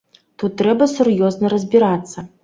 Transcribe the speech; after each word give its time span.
Тут 0.43 0.53
трэба 0.61 0.87
сур'ёзна 0.93 1.51
разбірацца. 1.53 2.25